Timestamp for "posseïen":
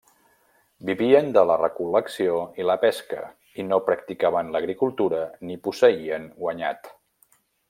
5.69-6.31